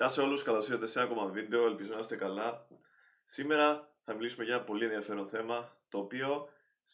Γεια 0.00 0.08
σε 0.08 0.20
όλους, 0.20 0.42
καλώς 0.42 0.68
ήρθατε 0.68 0.86
σε 0.86 1.00
ένα 1.00 1.08
ακόμα 1.08 1.26
βίντεο, 1.26 1.66
ελπίζω 1.66 1.92
να 1.92 1.98
είστε 1.98 2.16
καλά. 2.16 2.66
Σήμερα 3.24 3.94
θα 4.04 4.14
μιλήσουμε 4.14 4.44
για 4.44 4.54
ένα 4.54 4.64
πολύ 4.64 4.84
ενδιαφέρον 4.84 5.28
θέμα, 5.28 5.76
το 5.88 5.98
οποίο 5.98 6.48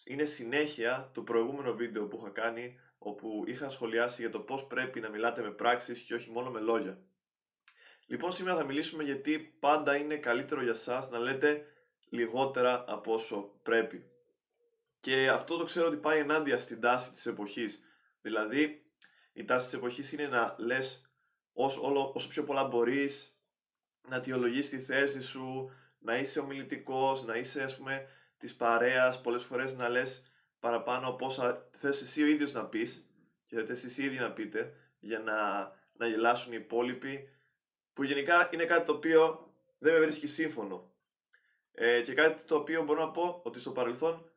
είναι 0.04 0.24
συνέχεια 0.24 1.10
του 1.12 1.24
προηγούμενου 1.24 1.76
βίντεο 1.76 2.06
που 2.06 2.18
είχα 2.20 2.30
κάνει, 2.30 2.80
όπου 2.98 3.44
είχα 3.46 3.68
σχολιάσει 3.68 4.22
για 4.22 4.30
το 4.30 4.40
πώς 4.40 4.66
πρέπει 4.66 5.00
να 5.00 5.08
μιλάτε 5.08 5.42
με 5.42 5.50
πράξεις 5.50 6.00
και 6.00 6.14
όχι 6.14 6.30
μόνο 6.30 6.50
με 6.50 6.60
λόγια. 6.60 6.98
Λοιπόν, 8.06 8.32
σήμερα 8.32 8.56
θα 8.56 8.64
μιλήσουμε 8.64 9.02
γιατί 9.02 9.38
πάντα 9.60 9.96
είναι 9.96 10.16
καλύτερο 10.16 10.62
για 10.62 10.74
σας 10.74 11.10
να 11.10 11.18
λέτε 11.18 11.66
λιγότερα 12.08 12.84
από 12.88 13.12
όσο 13.12 13.58
πρέπει. 13.62 14.10
Και 15.00 15.28
αυτό 15.28 15.56
το 15.56 15.64
ξέρω 15.64 15.86
ότι 15.86 15.96
πάει 15.96 16.18
ενάντια 16.18 16.60
στην 16.60 16.80
τάση 16.80 17.10
της 17.10 17.26
εποχής. 17.26 17.82
Δηλαδή, 18.20 18.86
η 19.32 19.44
τάση 19.44 19.64
της 19.64 19.74
εποχής 19.74 20.12
είναι 20.12 20.26
να 20.26 20.54
λες 20.58 21.03
όσο, 21.54 21.82
όλο, 21.82 22.12
όσο 22.14 22.28
πιο 22.28 22.44
πολλά 22.44 22.64
μπορείς, 22.64 23.38
να 24.08 24.16
αιτιολογείς 24.16 24.68
τη 24.68 24.78
θέση 24.78 25.22
σου, 25.22 25.70
να 25.98 26.18
είσαι 26.18 26.40
ομιλητικός, 26.40 27.24
να 27.24 27.36
είσαι 27.36 27.62
ας 27.62 27.76
πούμε 27.76 28.06
της 28.38 28.56
παρέας, 28.56 29.20
πολλές 29.20 29.42
φορές 29.42 29.76
να 29.76 29.88
λες 29.88 30.26
παραπάνω 30.60 31.08
από 31.08 31.26
όσα 31.26 31.68
θες 31.72 32.02
εσύ 32.02 32.22
ο 32.22 32.26
ίδιος 32.26 32.52
να 32.52 32.64
πεις 32.64 33.08
και 33.46 33.64
θες 33.64 33.84
εσύ 33.84 34.02
ήδη 34.02 34.18
να 34.18 34.32
πείτε 34.32 34.74
για 34.98 35.18
να, 35.18 35.36
να 35.92 36.06
γελάσουν 36.06 36.52
οι 36.52 36.58
υπόλοιποι 36.60 37.28
που 37.92 38.02
γενικά 38.04 38.50
είναι 38.52 38.64
κάτι 38.64 38.86
το 38.86 38.92
οποίο 38.92 39.52
δεν 39.78 39.92
με 39.92 40.00
βρίσκει 40.00 40.26
σύμφωνο. 40.26 40.92
Ε, 41.72 42.02
και 42.02 42.14
κάτι 42.14 42.46
το 42.46 42.56
οποίο 42.56 42.84
μπορώ 42.84 43.00
να 43.00 43.10
πω 43.10 43.40
ότι 43.44 43.60
στο 43.60 43.70
παρελθόν 43.70 44.30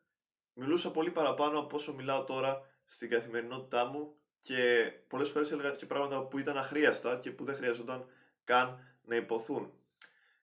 μιλούσα 0.54 0.92
πολύ 0.92 1.12
παραπάνω 1.12 1.60
από 1.60 1.76
όσο 1.76 1.94
μιλάω 1.94 2.24
τώρα 2.24 2.62
στην 2.86 3.10
καθημερινότητά 3.10 3.86
μου 3.86 4.16
και 4.48 4.92
πολλές 5.08 5.30
φορές 5.30 5.52
έλεγα 5.52 5.72
και 5.72 5.86
πράγματα 5.86 6.22
που 6.22 6.38
ήταν 6.38 6.58
αχρίαστα 6.58 7.20
και 7.20 7.32
που 7.32 7.44
δεν 7.44 7.56
χρειαζόταν 7.56 8.06
καν 8.44 8.80
να 9.06 9.16
υποθούν. 9.16 9.74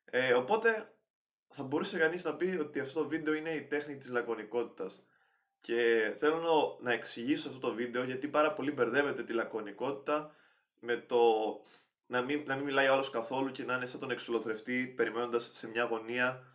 Ε, 0.04 0.32
οπότε 0.32 0.94
θα 1.48 1.62
μπορούσε 1.62 1.98
κανείς 1.98 2.24
να 2.24 2.34
πει 2.34 2.56
ότι 2.60 2.80
αυτό 2.80 3.02
το 3.02 3.08
βίντεο 3.08 3.34
είναι 3.34 3.50
η 3.50 3.62
τέχνη 3.62 3.96
της 3.96 4.10
λακωνικότητας. 4.10 5.02
Και 5.60 6.12
θέλω 6.18 6.78
να 6.82 6.92
εξηγήσω 6.92 7.48
αυτό 7.48 7.60
το 7.60 7.74
βίντεο 7.74 8.04
γιατί 8.04 8.28
πάρα 8.28 8.52
πολύ 8.52 8.70
μπερδεύεται 8.70 9.22
τη 9.22 9.32
λακωνικότητα 9.32 10.34
με 10.80 10.96
το 10.96 11.22
να 12.06 12.22
μην, 12.22 12.42
να 12.46 12.54
μην 12.54 12.64
μιλάει 12.64 12.86
άλλος 12.86 13.10
καθόλου 13.10 13.50
και 13.50 13.64
να 13.64 13.74
είναι 13.74 13.86
σαν 13.86 14.00
τον 14.00 14.10
εξουλοθρευτή 14.10 14.86
περιμένοντας 14.86 15.50
σε 15.52 15.68
μια 15.68 15.84
γωνία 15.84 16.46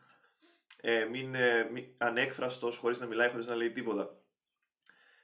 ε, 0.81 1.06
μην, 1.06 1.36
ε, 1.36 1.69
μην, 1.72 1.86
ανέκφραστος 1.97 2.78
χωρίς 2.78 3.00
να 3.00 3.06
μιλάει, 3.06 3.30
χωρίς 3.30 3.47
να 3.47 3.56
λέει 3.56 3.72
τίποτα. 3.72 4.17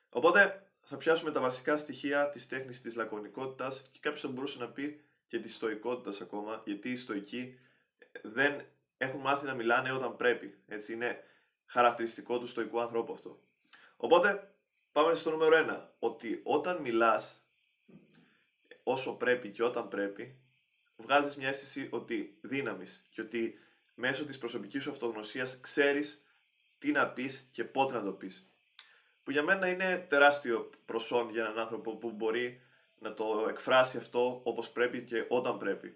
Οπότε 0.09 0.65
θα 0.87 0.97
πιάσουμε 0.97 1.31
τα 1.31 1.39
βασικά 1.39 1.77
στοιχεία 1.77 2.29
της 2.29 2.47
τέχνης 2.47 2.81
της 2.81 2.95
λακωνικότητας 2.95 3.89
και 3.91 3.99
κάποιος 4.01 4.21
θα 4.21 4.27
μπορούσε 4.27 4.59
να 4.59 4.67
πει 4.67 5.01
και 5.27 5.39
της 5.39 5.55
στοικότητας 5.55 6.21
ακόμα, 6.21 6.61
γιατί 6.65 6.91
οι 6.91 6.95
στοικοί 6.95 7.59
δεν 8.21 8.65
έχουν 8.97 9.19
μάθει 9.19 9.45
να 9.45 9.53
μιλάνε 9.53 9.91
όταν 9.91 10.15
πρέπει. 10.15 10.57
Έτσι 10.67 10.93
είναι 10.93 11.23
χαρακτηριστικό 11.65 12.39
του 12.39 12.47
στοικού 12.47 12.81
ανθρώπου 12.81 13.13
αυτό. 13.13 13.37
Οπότε 13.97 14.47
πάμε 14.91 15.15
στο 15.15 15.29
νούμερο 15.29 15.65
1, 15.69 15.89
ότι 15.99 16.41
όταν 16.43 16.81
μιλάς 16.81 17.35
όσο 18.83 19.17
πρέπει 19.17 19.49
και 19.49 19.63
όταν 19.63 19.89
πρέπει, 19.89 20.35
βγάζεις 20.97 21.35
μια 21.35 21.47
αίσθηση 21.47 21.87
ότι 21.91 22.37
δύναμης 22.41 22.99
και 23.13 23.21
ότι 23.21 23.53
μέσω 23.95 24.25
της 24.25 24.37
προσωπικής 24.37 24.83
σου 24.83 24.91
αυτογνωσίας 24.91 25.59
ξέρεις 25.59 26.21
τι 26.79 26.91
να 26.91 27.07
πεις 27.07 27.49
και 27.53 27.63
πότε 27.63 27.93
να 27.93 28.03
το 28.03 28.11
πεις 28.11 28.54
που 29.25 29.31
για 29.31 29.43
μένα 29.43 29.67
είναι 29.67 30.05
τεράστιο 30.09 30.69
προσόν 30.85 31.29
για 31.29 31.43
έναν 31.43 31.59
άνθρωπο 31.59 31.91
που 31.91 32.11
μπορεί 32.11 32.59
να 32.99 33.13
το 33.13 33.45
εκφράσει 33.49 33.97
αυτό 33.97 34.41
όπως 34.43 34.69
πρέπει 34.69 35.01
και 35.01 35.25
όταν 35.27 35.57
πρέπει. 35.57 35.95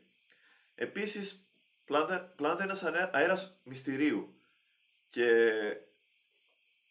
Επίσης, 0.76 1.40
πλάνεται 2.36 2.64
ένας 2.64 2.84
αέρας 3.12 3.52
μυστηρίου 3.64 4.34
και 5.12 5.52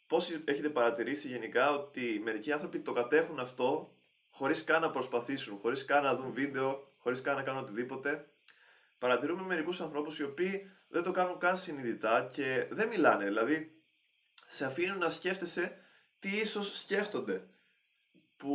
πώς 0.09 0.31
έχετε 0.45 0.69
παρατηρήσει 0.69 1.29
γενικά 1.29 1.71
ότι 1.71 2.21
μερικοί 2.25 2.53
άνθρωποι 2.53 2.79
το 2.79 2.93
κατέχουν 2.93 3.39
αυτό 3.39 3.89
χωρίς 4.33 4.65
καν 4.65 4.81
να 4.81 4.91
προσπαθήσουν, 4.91 5.57
χωρίς 5.57 5.85
καν 5.85 6.03
να 6.03 6.15
δουν 6.15 6.33
βίντεο, 6.33 6.87
χωρίς 7.03 7.21
καν 7.21 7.37
να 7.37 7.43
κάνουν 7.43 7.63
οτιδήποτε. 7.63 8.27
Παρατηρούμε 8.99 9.43
μερικούς 9.43 9.81
ανθρώπους 9.81 10.19
οι 10.19 10.25
οποίοι 10.25 10.71
δεν 10.89 11.03
το 11.03 11.11
κάνουν 11.13 11.39
καν 11.39 11.59
συνειδητά 11.59 12.31
και 12.33 12.67
δεν 12.71 12.89
μιλάνε, 12.89 13.25
δηλαδή 13.25 13.71
σε 14.49 14.65
αφήνουν 14.65 14.99
να 14.99 15.11
σκέφτεσαι 15.11 15.83
τι 16.21 16.37
ίσως 16.37 16.79
σκέφτονται. 16.81 17.43
Που 18.39 18.53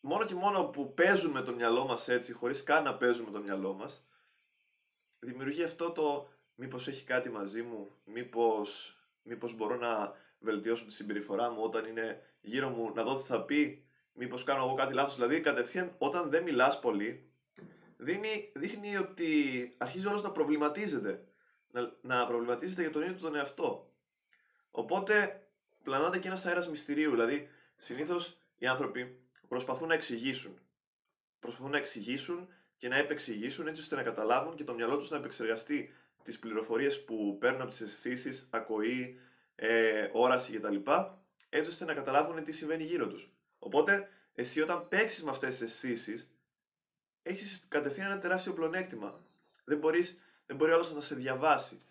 μόνο 0.00 0.26
και 0.26 0.34
μόνο 0.34 0.64
που 0.64 0.92
παίζουν 0.94 1.30
με 1.30 1.42
το 1.42 1.52
μυαλό 1.52 1.84
μας 1.84 2.08
έτσι, 2.08 2.32
χωρίς 2.32 2.62
καν 2.62 2.84
να 2.84 2.94
παίζουν 2.94 3.24
με 3.24 3.30
το 3.30 3.38
μυαλό 3.38 3.72
μας, 3.72 4.00
δημιουργεί 5.20 5.62
αυτό 5.62 5.90
το 5.90 6.28
μήπως 6.56 6.88
έχει 6.88 7.04
κάτι 7.04 7.30
μαζί 7.30 7.62
μου, 7.62 7.90
μήπως, 8.04 8.94
μήπως 9.24 9.56
μπορώ 9.56 9.76
να 9.76 10.12
βελτιώσω 10.40 10.84
τη 10.84 10.92
συμπεριφορά 10.92 11.50
μου 11.50 11.62
όταν 11.62 11.84
είναι 11.84 12.20
γύρω 12.42 12.68
μου, 12.68 12.92
να 12.94 13.02
δω 13.02 13.16
τι 13.16 13.26
θα 13.26 13.42
πει, 13.42 13.84
μήπως 14.14 14.44
κάνω 14.44 14.64
εγώ 14.64 14.74
κάτι 14.74 14.94
λάθος. 14.94 15.14
Δηλαδή 15.14 15.40
κατευθείαν 15.40 15.94
όταν 15.98 16.30
δεν 16.30 16.42
μιλάς 16.42 16.80
πολύ, 16.80 17.30
δίνει, 17.96 18.50
δείχνει 18.54 18.96
ότι 18.96 19.30
αρχίζει 19.78 20.06
όλος 20.06 20.22
να 20.22 20.30
προβληματίζεται. 20.30 21.24
Να, 21.72 21.92
να 22.02 22.26
προβληματίζεται 22.26 22.82
για 22.82 22.90
τον 22.90 23.02
ίδιο 23.02 23.16
τον 23.20 23.34
εαυτό. 23.36 23.86
Οπότε 24.70 25.40
πλανάται 25.82 26.18
και 26.18 26.28
ένας 26.28 26.46
αέρας 26.46 26.68
μυστηρίου. 26.68 27.10
Δηλαδή, 27.10 27.48
συνήθως 27.76 28.38
οι 28.58 28.66
άνθρωποι 28.66 29.18
προσπαθούν 29.48 29.88
να 29.88 29.94
εξηγήσουν. 29.94 30.60
Προσπαθούν 31.40 31.70
να 31.70 31.78
εξηγήσουν 31.78 32.48
και 32.76 32.88
να 32.88 32.96
επεξηγήσουν 32.96 33.66
έτσι 33.66 33.80
ώστε 33.80 33.96
να 33.96 34.02
καταλάβουν 34.02 34.54
και 34.54 34.64
το 34.64 34.74
μυαλό 34.74 34.98
τους 34.98 35.10
να 35.10 35.16
επεξεργαστεί 35.16 35.94
τις 36.22 36.38
πληροφορίες 36.38 37.04
που 37.04 37.36
παίρνουν 37.40 37.60
από 37.60 37.70
τις 37.70 37.80
αισθήσεις, 37.80 38.48
ακοή, 38.50 39.20
ε, 39.54 40.08
όραση 40.12 40.58
κτλ. 40.58 40.76
Έτσι 41.48 41.70
ώστε 41.70 41.84
να 41.84 41.94
καταλάβουν 41.94 42.44
τι 42.44 42.52
συμβαίνει 42.52 42.84
γύρω 42.84 43.08
τους. 43.08 43.30
Οπότε, 43.58 44.08
εσύ 44.34 44.60
όταν 44.60 44.88
παίξεις 44.88 45.22
με 45.22 45.30
αυτές 45.30 45.58
τις 45.58 45.60
αισθήσεις, 45.60 46.30
έχεις 47.22 47.64
κατευθείαν 47.68 48.10
ένα 48.10 48.20
τεράστιο 48.20 48.52
πλονέκτημα. 48.52 49.20
Δεν, 49.64 49.78
μπορείς, 49.78 50.20
δεν 50.46 50.56
μπορεί 50.56 50.72
άλλος 50.72 50.94
να 50.94 51.00
σε 51.00 51.14
διαβάσει. 51.14 51.82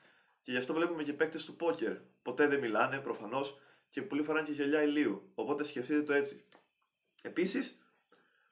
Και 0.41 0.51
γι' 0.51 0.57
αυτό 0.57 0.73
βλέπουμε 0.73 1.03
και 1.03 1.13
παίκτες 1.13 1.45
του 1.45 1.55
πόκερ. 1.55 1.97
Ποτέ 2.21 2.47
δεν 2.47 2.59
μιλάνε, 2.59 2.99
προφανώς, 2.99 3.59
και 3.89 4.01
πολύ 4.01 4.23
φοράνε 4.23 4.45
και 4.45 4.53
γυαλιά 4.53 4.83
ηλίου. 4.83 5.31
Οπότε 5.35 5.63
σκεφτείτε 5.63 6.03
το 6.03 6.13
έτσι. 6.13 6.43
Επίσης, 7.21 7.77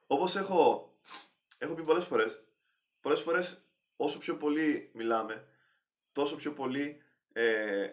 όπως 0.08 0.36
έχω, 0.36 0.92
έχω 1.58 1.74
πει 1.74 1.84
πολλές 1.84 2.06
φορές, 2.06 2.44
πολλές 3.02 3.22
φορές 3.22 3.62
όσο 3.96 4.20
πιο 4.20 4.38
πολύ 4.38 4.90
μιλάμε, 4.94 5.48
τόσο 6.12 6.36
πιο 6.36 6.54
πολύ 6.54 7.02
ε, 7.34 7.90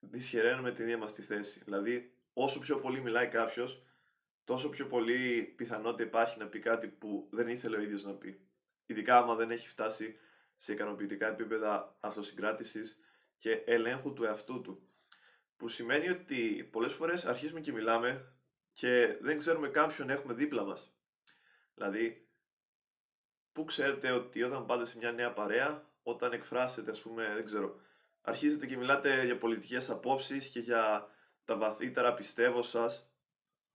δυσχεραίνουμε 0.00 0.72
την 0.72 0.84
ίδια 0.84 0.98
μας 0.98 1.14
τη 1.14 1.22
θέση. 1.22 1.60
Δηλαδή, 1.64 2.14
όσο 2.32 2.60
πιο 2.60 2.78
πολύ 2.78 3.00
μιλάει 3.00 3.28
κάποιος, 3.28 3.82
τόσο 4.44 4.68
πιο 4.68 4.86
πολύ 4.86 5.42
πιθανότητα 5.56 6.02
υπάρχει 6.02 6.38
να 6.38 6.46
πει 6.46 6.58
κάτι 6.58 6.86
που 6.88 7.28
δεν 7.30 7.48
ήθελε 7.48 7.76
ο 7.76 7.80
ίδιος 7.80 8.04
να 8.04 8.12
πει. 8.12 8.40
Ειδικά 8.86 9.18
άμα 9.18 9.34
δεν 9.34 9.50
έχει 9.50 9.68
φτάσει 9.68 10.18
σε 10.56 10.72
ικανοποιητικά 10.72 11.28
επίπεδα 11.28 11.96
αυτοσυγκράτησης 12.00 12.98
και 13.36 13.62
ελέγχου 13.66 14.12
του 14.12 14.24
εαυτού 14.24 14.60
του. 14.60 14.88
Που 15.56 15.68
σημαίνει 15.68 16.08
ότι 16.08 16.68
πολλές 16.72 16.92
φορές 16.92 17.24
αρχίζουμε 17.24 17.60
και 17.60 17.72
μιλάμε 17.72 18.34
και 18.72 19.18
δεν 19.20 19.38
ξέρουμε 19.38 19.68
κάποιον 19.68 20.10
έχουμε 20.10 20.34
δίπλα 20.34 20.64
μας. 20.64 20.96
Δηλαδή, 21.74 22.28
πού 23.52 23.64
ξέρετε 23.64 24.10
ότι 24.10 24.42
όταν 24.42 24.66
πάτε 24.66 24.86
σε 24.86 24.98
μια 24.98 25.12
νέα 25.12 25.32
παρέα, 25.32 25.90
όταν 26.02 26.32
εκφράσετε, 26.32 26.90
ας 26.90 27.00
πούμε, 27.00 27.34
δεν 27.34 27.44
ξέρω, 27.44 27.80
αρχίζετε 28.20 28.66
και 28.66 28.76
μιλάτε 28.76 29.24
για 29.24 29.38
πολιτικές 29.38 29.90
απόψεις 29.90 30.48
και 30.48 30.60
για 30.60 31.08
τα 31.44 31.56
βαθύτερα 31.56 32.14
πιστεύω 32.14 32.62
σας, 32.62 33.12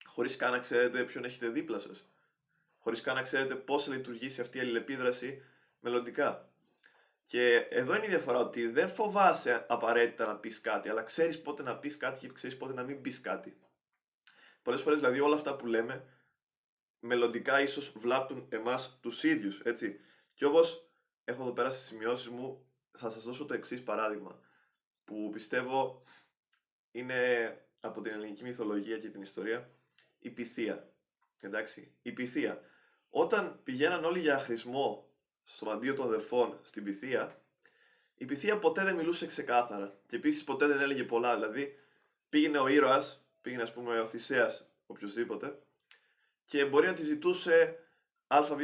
χωρίς 0.06 0.35
καν 0.35 0.51
να 0.51 0.59
ξέρετε 0.59 1.03
ποιον 1.03 1.23
έχετε 1.23 1.50
δίπλα 1.50 1.79
σας. 1.79 2.09
Χωρίς 2.78 3.01
καν 3.01 3.16
να 3.16 3.22
ξέρετε 3.22 3.56
πώς 3.56 3.84
θα 3.84 3.95
λειτουργήσει 3.95 4.41
αυτή 4.41 4.57
η 4.57 4.62
αλληλεπίδραση 4.62 5.44
μελλοντικά. 5.79 6.49
Και 7.30 7.56
εδώ 7.70 7.96
είναι 7.96 8.06
η 8.06 8.10
διαφορά 8.10 8.40
ότι 8.40 8.68
δεν 8.68 8.90
φοβάσαι 8.90 9.66
απαραίτητα 9.68 10.26
να 10.26 10.36
πεις 10.36 10.62
κάτι, 10.62 10.90
αλλά 10.90 11.04
ξέρεις 11.04 11.42
πότε 11.42 11.64
να 11.64 11.78
πεις 11.78 11.98
κάτι 11.98 12.20
και 12.20 12.34
ξέρεις 12.34 12.58
πότε 12.58 12.74
να 12.74 12.84
μην 12.84 13.02
πεις 13.02 13.22
κάτι. 13.22 13.60
Πολλές 14.62 14.81
φορές 14.81 15.00
δηλαδή 15.00 15.20
όλα 15.20 15.36
αυτά 15.36 15.56
που 15.56 15.66
λέμε 15.66 16.06
μελλοντικά 17.00 17.62
ίσως 17.62 17.92
βλάπτουν 17.92 18.46
εμάς 18.50 19.00
τους 19.02 19.24
ίδιους, 19.24 19.60
έτσι. 19.60 20.00
Και 20.34 20.46
όπως 20.46 20.90
έχω 21.24 21.42
εδώ 21.42 21.52
πέρα 21.52 21.70
στις 21.70 21.88
σημειώσεις 21.88 22.28
μου, 22.28 22.70
θα 22.98 23.10
σας 23.10 23.24
δώσω 23.24 23.46
το 23.46 23.54
εξής 23.54 23.84
παράδειγμα. 23.84 24.40
Που 25.04 25.30
πιστεύω 25.30 26.04
είναι 26.92 27.22
από 27.80 28.02
την 28.02 28.12
ελληνική 28.12 28.44
μυθολογία 28.44 28.98
και 28.98 29.10
την 29.10 29.22
ιστορία 29.22 29.70
η 30.20 30.30
πυθία. 30.30 30.94
Εντάξει, 31.40 31.96
η 32.02 32.12
πυθία. 32.12 32.62
Όταν 33.10 33.60
πηγαίναν 33.64 34.06
όλοι 34.06 34.20
για 34.20 34.38
χρησμό 34.38 35.08
στο 35.51 35.69
αντίο 35.69 35.94
των 35.94 36.06
αδερφών 36.06 36.60
στην 36.62 36.84
Πυθία, 36.84 37.42
η 38.16 38.25
Πυθία 38.25 38.60
ποτέ 38.60 38.84
δεν 38.84 38.96
μιλούσε 38.96 39.25
ξεκάθαρα 39.25 40.00
και 40.07 40.16
επίσης 40.16 40.44
ποτέ 40.44 40.68
δεν 40.68 40.80
έλεγε 40.80 41.04
πολλά. 41.04 41.36
Δηλαδή, 41.36 41.80
πήγαινε 42.30 42.57
ο 42.57 42.68
ήρωας, 42.68 43.25
πήγαινε 43.42 43.62
ας 43.62 43.74
πούμε 43.74 44.00
ο 44.00 44.06
Θησέας, 44.06 44.69
οποιοδήποτε, 44.88 45.60
και 46.46 46.66
μπορεί 46.66 46.88
να 46.88 46.94
τη 46.94 47.04
ζητούσε 47.04 47.80
ΑΒΓ 48.28 48.62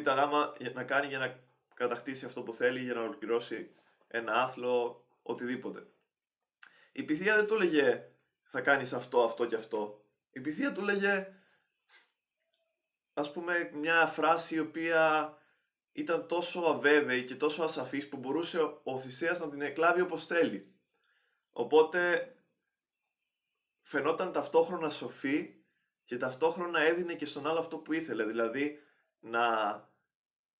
να 0.73 0.83
κάνει 0.83 1.07
για 1.07 1.19
να 1.19 1.39
κατακτήσει 1.73 2.25
αυτό 2.25 2.41
που 2.41 2.53
θέλει 2.53 2.79
για 2.79 2.93
να 2.93 3.01
ολοκληρώσει 3.01 3.71
ένα 4.07 4.33
άθλο, 4.33 5.05
οτιδήποτε. 5.21 5.87
Η 6.91 7.05
Pythia 7.09 7.33
δεν 7.35 7.47
του 7.47 7.53
έλεγε 7.53 8.07
θα 8.43 8.61
κάνεις 8.61 8.93
αυτό, 8.93 9.23
αυτό 9.23 9.45
και 9.45 9.55
αυτό. 9.55 10.05
Η 10.31 10.41
Pythia 10.45 10.71
του 10.73 10.81
έλεγε 10.81 11.33
ας 13.13 13.31
πούμε 13.31 13.69
μια 13.73 14.05
φράση 14.05 14.55
η 14.55 14.59
οποία 14.59 15.33
ήταν 15.95 16.27
τόσο 16.27 16.59
αβέβαιη 16.59 17.23
και 17.23 17.35
τόσο 17.35 17.63
ασαφής 17.63 18.09
που 18.09 18.17
μπορούσε 18.17 18.79
ο 18.83 18.97
Θησέας 18.97 19.39
να 19.39 19.49
την 19.49 19.61
εκλάβει 19.61 20.01
όπως 20.01 20.27
θέλει. 20.27 20.75
Οπότε 21.51 22.31
φαινόταν 23.81 24.31
ταυτόχρονα 24.31 24.89
σοφή 24.89 25.63
και 26.03 26.17
ταυτόχρονα 26.17 26.79
έδινε 26.79 27.13
και 27.13 27.25
στον 27.25 27.47
άλλο 27.47 27.59
αυτό 27.59 27.77
που 27.77 27.93
ήθελε, 27.93 28.25
δηλαδή 28.25 28.79
να, 29.19 29.73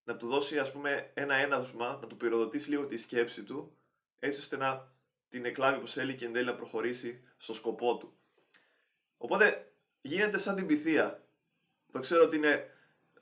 να 0.03 0.15
του 0.17 0.27
δώσει 0.27 0.59
ας 0.59 0.71
πούμε 0.71 1.11
ένα 1.13 1.35
έναυσμα, 1.35 1.97
να 2.01 2.07
του 2.07 2.17
πυροδοτήσει 2.17 2.69
λίγο 2.69 2.85
τη 2.85 2.97
σκέψη 2.97 3.43
του, 3.43 3.77
έτσι 4.19 4.39
ώστε 4.39 4.57
να 4.57 4.95
την 5.27 5.45
εκλάβει 5.45 5.77
όπως 5.77 5.93
θέλει 5.93 6.15
και 6.15 6.25
εν 6.25 6.33
τέλει 6.33 6.45
να 6.45 6.55
προχωρήσει 6.55 7.23
στο 7.37 7.53
σκοπό 7.53 7.97
του. 7.97 8.19
Οπότε 9.17 9.73
γίνεται 10.01 10.37
σαν 10.37 10.55
την 10.55 10.67
πυθία. 10.67 11.27
Το 11.91 11.99
ξέρω 11.99 12.23
ότι 12.23 12.35
είναι 12.35 12.74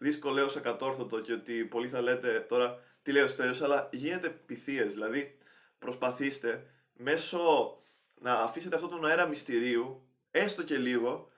δύσκολο 0.04 0.40
έως 0.40 0.56
ακατόρθωτο 0.56 1.22
και 1.22 1.34
ότι 1.34 1.64
πολλοί 1.66 1.88
θα 1.88 2.02
λέτε 2.02 2.40
τώρα 2.40 2.80
τι 3.04 3.12
λέω 3.12 3.28
στο 3.28 3.44
αλλά 3.64 3.90
γίνεται 3.92 4.30
πυθίες, 4.30 4.94
δηλαδή 4.94 5.38
προσπαθήστε 5.80 6.68
μέσω 6.94 7.78
να 8.20 8.34
αφήσετε 8.34 8.76
αυτόν 8.76 8.90
τον 8.90 9.06
αέρα 9.06 9.26
μυστηρίου, 9.26 10.08
έστω 10.32 10.64
και 10.64 10.78
λίγο, 10.78 11.32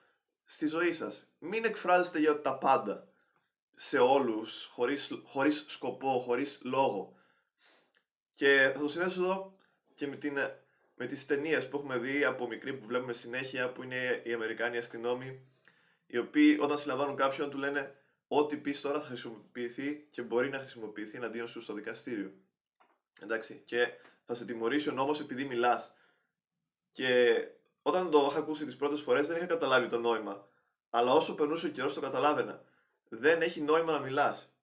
στη 0.44 0.66
ζωή 0.66 0.92
σας. 0.92 1.26
Μην 1.38 1.64
εκφράζετε 1.64 2.18
για 2.18 2.40
τα 2.40 2.58
πάντα, 2.58 3.08
σε 3.74 3.98
όλους, 3.98 4.68
χωρίς, 4.72 5.12
χωρίς 5.24 5.64
σκοπό, 5.68 6.22
χωρίς 6.24 6.60
λόγο. 6.62 7.16
Και 8.34 8.70
θα 8.74 8.80
το 8.80 8.88
συνδέσω 8.88 9.22
εδώ 9.22 9.56
και 9.94 10.06
με, 10.06 10.16
την, 10.16 10.38
με 10.94 11.06
τις 11.06 11.26
ταινίες 11.26 11.68
που 11.68 11.76
έχουμε 11.76 11.98
δει 11.98 12.24
από 12.24 12.46
μικρή 12.46 12.72
που 12.72 12.86
βλέπουμε 12.86 13.12
συνέχεια, 13.12 13.72
που 13.72 13.82
είναι 13.82 14.22
οι 14.24 14.32
Αμερικάνοι 14.32 14.76
αστυνόμοι, 14.76 15.40
οι 16.06 16.18
οποίοι 16.18 16.58
όταν 16.60 16.78
συλλαμβάνουν 16.78 17.16
κάποιον 17.16 17.50
του 17.50 17.58
λένε 17.58 17.94
ό,τι 18.28 18.56
πεις 18.56 18.80
τώρα 18.80 19.00
θα 19.00 19.06
χρησιμοποιηθεί 19.06 20.06
και 20.10 20.22
μπορεί 20.22 20.48
να 20.48 20.58
χρησιμοποιηθεί 20.58 21.16
εναντίον 21.16 21.48
σου 21.48 21.62
στο 21.62 21.72
δικαστήριο. 21.72 22.32
Εντάξει, 23.20 23.62
και 23.64 23.88
θα 24.24 24.34
σε 24.34 24.44
τιμωρήσει 24.44 24.88
ο 24.88 24.92
νόμος 24.92 25.20
επειδή 25.20 25.44
μιλάς. 25.44 25.94
Και 26.92 27.40
όταν 27.82 28.10
το 28.10 28.26
είχα 28.30 28.38
ακούσει 28.38 28.64
τις 28.64 28.76
πρώτες 28.76 29.00
φορές 29.00 29.26
δεν 29.26 29.36
είχα 29.36 29.46
καταλάβει 29.46 29.88
το 29.88 29.98
νόημα. 29.98 30.48
Αλλά 30.90 31.12
όσο 31.12 31.34
περνούσε 31.34 31.66
ο 31.66 31.70
καιρός 31.70 31.94
το 31.94 32.00
καταλάβαινα. 32.00 32.64
Δεν 33.08 33.42
έχει 33.42 33.60
νόημα 33.60 33.92
να 33.92 33.98
μιλάς. 33.98 34.54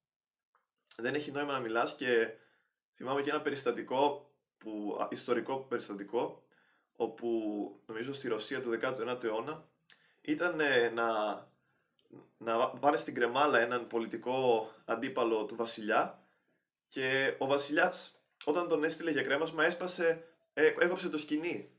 Δεν 0.96 1.16
έχει 1.16 1.32
νόημα 1.32 1.54
να 1.54 1.60
μιλάς 1.60 1.96
και 1.96 2.34
θυμάμαι 2.96 3.22
και 3.22 3.30
ένα 3.30 3.42
περιστατικό, 3.42 4.32
που, 4.58 4.98
ιστορικό 5.10 5.58
περιστατικό, 5.58 6.44
όπου 6.96 7.30
νομίζω 7.86 8.14
στη 8.14 8.28
Ρωσία 8.28 8.62
του 8.62 8.80
19ου 8.82 9.24
αιώνα 9.24 9.68
ήταν 10.22 10.60
ε, 10.60 10.90
να, 10.90 11.08
να 12.38 12.70
πάνε 12.70 12.98
στην 12.98 13.14
κρεμάλα 13.14 13.60
έναν 13.60 13.88
πολιτικό 13.88 14.70
αντίπαλο 14.86 15.46
του 15.46 15.56
βασιλιά 15.56 16.20
και 16.90 17.36
ο 17.38 17.46
βασιλιάς 17.46 18.18
όταν 18.46 18.68
τον 18.68 18.84
έστειλε 18.84 19.12
για 19.12 19.24
κρέμασμα 19.24 19.64
έσπασε, 19.66 20.24
ε, 20.54 20.74
έκοψε 20.80 21.10
το 21.10 21.18
σκηνή 21.18 21.70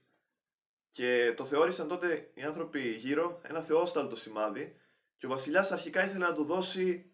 και 0.91 1.35
το 1.37 1.45
θεώρησαν 1.45 1.89
τότε 1.89 2.31
οι 2.35 2.43
άνθρωποι 2.43 2.81
γύρω 2.81 3.41
ένα 3.43 3.61
θεόσταλτο 3.61 4.17
σημάδι 4.17 4.77
και 5.25 5.27
ο 5.27 5.29
βασιλιάς 5.29 5.73
αρχικά 5.73 6.05
ήθελε 6.05 6.27
να 6.27 6.35
του 6.35 6.45
δώσει, 6.45 7.11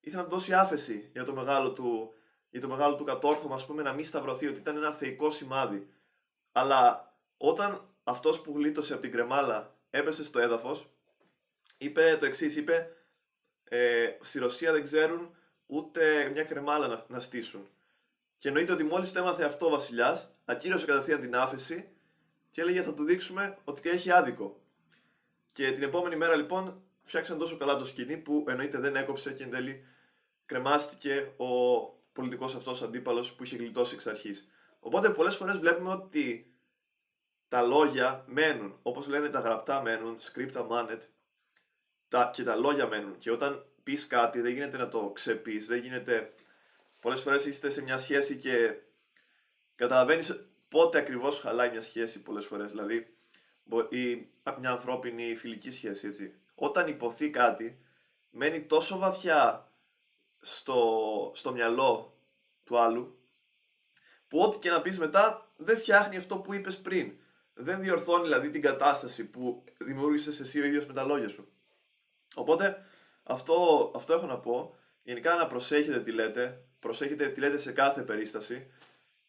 ήθελε 0.00 0.22
να 0.22 0.28
του 0.28 0.34
δώσει 0.34 0.54
άφεση 0.54 1.08
για 1.12 1.24
το 1.24 1.32
μεγάλο 1.32 1.72
του, 1.72 2.14
για 2.50 2.60
το 2.60 2.68
μεγάλο 2.68 2.96
του 2.96 3.04
κατόρθωμα, 3.04 3.54
ας 3.54 3.66
πούμε, 3.66 3.82
να 3.82 3.92
μην 3.92 4.04
σταυρωθεί, 4.04 4.46
ότι 4.46 4.58
ήταν 4.58 4.76
ένα 4.76 4.92
θεϊκό 4.92 5.30
σημάδι. 5.30 5.88
Αλλά 6.52 7.12
όταν 7.36 7.88
αυτός 8.02 8.40
που 8.40 8.52
γλίτωσε 8.56 8.92
από 8.92 9.02
την 9.02 9.12
κρεμάλα 9.12 9.74
έπεσε 9.90 10.24
στο 10.24 10.38
έδαφος, 10.38 10.88
είπε 11.78 12.16
το 12.20 12.26
εξής, 12.26 12.56
είπε 12.56 12.96
ε, 13.64 14.06
στη 14.20 14.38
Ρωσία 14.38 14.72
δεν 14.72 14.82
ξέρουν 14.82 15.36
ούτε 15.66 16.28
μια 16.32 16.44
κρεμάλα 16.44 16.86
να, 16.86 17.04
να 17.08 17.20
στήσουν. 17.20 17.68
Και 18.38 18.48
εννοείται 18.48 18.72
ότι 18.72 18.82
μόλις 18.82 19.12
το 19.12 19.18
έμαθε 19.18 19.44
αυτό 19.44 19.66
ο 19.66 19.70
βασιλιάς, 19.70 20.34
ακύρωσε 20.44 20.86
κατευθείαν 20.86 21.20
την 21.20 21.36
άφεση 21.36 21.88
και 22.50 22.60
έλεγε 22.60 22.82
θα 22.82 22.94
του 22.94 23.04
δείξουμε 23.04 23.58
ότι 23.64 23.88
έχει 23.88 24.10
άδικο. 24.10 24.60
Και 25.52 25.72
την 25.72 25.82
επόμενη 25.82 26.16
μέρα 26.16 26.36
λοιπόν 26.36 26.82
φτιάξαν 27.02 27.38
τόσο 27.38 27.56
καλά 27.56 27.76
το 27.76 27.84
σκηνή 27.84 28.16
που 28.16 28.44
εννοείται 28.48 28.78
δεν 28.78 28.96
έκοψε 28.96 29.32
και 29.32 29.42
εν 29.42 29.50
τέλει 29.50 29.84
κρεμάστηκε 30.46 31.32
ο 31.36 31.78
πολιτικός 32.12 32.54
αυτός 32.54 32.82
αντίπαλος 32.82 33.32
που 33.32 33.44
είχε 33.44 33.56
γλιτώσει 33.56 33.94
εξ 33.94 34.06
αρχής. 34.06 34.48
Οπότε 34.80 35.10
πολλές 35.10 35.36
φορές 35.36 35.56
βλέπουμε 35.56 35.90
ότι 35.90 36.52
τα 37.48 37.62
λόγια 37.62 38.24
μένουν, 38.26 38.78
όπως 38.82 39.06
λένε 39.06 39.28
τα 39.28 39.40
γραπτά 39.40 39.82
μένουν, 39.82 40.16
scripta 40.20 40.66
manet, 40.68 41.00
τα, 42.08 42.30
και 42.34 42.42
τα 42.42 42.56
λόγια 42.56 42.86
μένουν. 42.86 43.18
Και 43.18 43.30
όταν 43.30 43.64
πεις 43.82 44.06
κάτι 44.06 44.40
δεν 44.40 44.52
γίνεται 44.52 44.76
να 44.76 44.88
το 44.88 45.10
ξεπείς, 45.14 45.66
δεν 45.66 45.78
γίνεται. 45.78 46.32
Πολλές 47.00 47.20
φορές 47.20 47.44
είστε 47.44 47.70
σε 47.70 47.82
μια 47.82 47.98
σχέση 47.98 48.36
και 48.36 48.74
καταλαβαίνεις 49.76 50.34
πότε 50.70 50.98
ακριβώς 50.98 51.40
χαλάει 51.40 51.70
μια 51.70 51.82
σχέση 51.82 52.20
πολλές 52.20 52.46
φορές, 52.46 52.70
δηλαδή 52.70 53.06
ή 53.90 54.26
μια 54.60 54.70
ανθρώπινη 54.70 55.34
φιλική 55.36 55.70
σχέση, 55.70 56.06
έτσι. 56.06 56.32
Όταν 56.54 56.88
υποθεί 56.88 57.30
κάτι, 57.30 57.78
μένει 58.30 58.60
τόσο 58.60 58.98
βαθιά 58.98 59.64
στο, 60.42 61.32
στο 61.34 61.52
μυαλό 61.52 62.12
του 62.64 62.78
άλλου, 62.78 63.12
που 64.28 64.40
ό,τι 64.40 64.58
και 64.58 64.70
να 64.70 64.80
πεις 64.80 64.98
μετά 64.98 65.42
δεν 65.56 65.78
φτιάχνει 65.78 66.16
αυτό 66.16 66.36
που 66.36 66.54
είπες 66.54 66.76
πριν. 66.76 67.12
Δεν 67.54 67.80
διορθώνει 67.80 68.22
δηλαδή 68.22 68.50
την 68.50 68.62
κατάσταση 68.62 69.24
που 69.24 69.62
δημιούργησες 69.78 70.40
εσύ 70.40 70.60
ο 70.60 70.64
ίδιος 70.64 70.86
με 70.86 70.92
τα 70.92 71.04
λόγια 71.04 71.28
σου. 71.28 71.48
Οπότε 72.38 72.86
αυτό, 73.24 73.90
αυτό 73.96 74.12
έχω 74.12 74.26
να 74.26 74.38
πω. 74.38 74.74
Γενικά 75.02 75.34
να 75.34 75.46
προσέχετε 75.46 76.00
τι 76.00 76.12
λέτε, 76.12 76.60
προσέχετε 76.80 77.26
τι 77.28 77.40
λέτε 77.40 77.58
σε 77.58 77.72
κάθε 77.72 78.02
περίσταση 78.02 78.72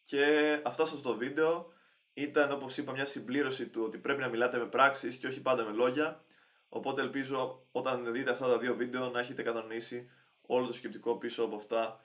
και 0.06 0.24
αυτό 0.62 0.86
σας 0.86 1.00
το 1.00 1.14
βίντεο 1.14 1.66
ήταν 2.14 2.52
όπως 2.52 2.76
είπα 2.76 2.92
μια 2.92 3.06
συμπλήρωση 3.06 3.66
του 3.66 3.82
ότι 3.86 3.98
πρέπει 3.98 4.20
να 4.20 4.28
μιλάτε 4.28 4.58
με 4.58 4.64
πράξεις 4.64 5.16
και 5.16 5.26
όχι 5.26 5.40
πάντα 5.40 5.64
με 5.64 5.72
λόγια. 5.72 6.20
Οπότε 6.68 7.00
ελπίζω 7.00 7.58
όταν 7.72 8.12
δείτε 8.12 8.30
αυτά 8.30 8.46
τα 8.46 8.58
δύο 8.58 8.74
βίντεο 8.74 9.10
να 9.10 9.20
έχετε 9.20 9.42
κατανοήσει 9.42 10.10
όλο 10.46 10.66
το 10.66 10.72
σκεπτικό 10.72 11.16
πίσω 11.16 11.42
από 11.42 11.56
αυτά 11.56 12.00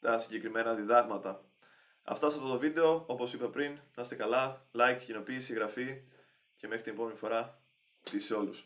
τα 0.00 0.20
συγκεκριμένα 0.20 0.72
διδάγματα. 0.72 1.40
Αυτά 2.04 2.30
σε 2.30 2.36
αυτό 2.36 2.48
το 2.48 2.58
βίντεο, 2.58 3.04
όπως 3.06 3.32
είπα 3.32 3.46
πριν, 3.46 3.78
να 3.94 4.02
είστε 4.02 4.14
καλά, 4.14 4.60
like, 4.76 4.98
κοινοποίηση, 5.06 5.52
εγγραφή 5.52 6.02
και 6.60 6.66
μέχρι 6.66 6.82
την 6.82 6.92
επόμενη 6.92 7.16
φορά, 7.16 7.54
peace 8.10 8.22
σε 8.26 8.34
όλους. 8.34 8.64